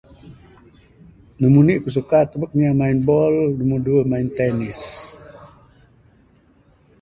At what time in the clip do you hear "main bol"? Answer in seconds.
2.79-3.35